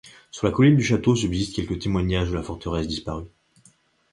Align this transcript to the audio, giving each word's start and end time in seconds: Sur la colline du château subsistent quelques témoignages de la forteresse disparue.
Sur 0.31 0.47
la 0.47 0.51
colline 0.51 0.75
du 0.77 0.83
château 0.83 1.15
subsistent 1.15 1.55
quelques 1.57 1.77
témoignages 1.77 2.29
de 2.31 2.33
la 2.33 2.41
forteresse 2.41 2.87
disparue. 2.87 3.27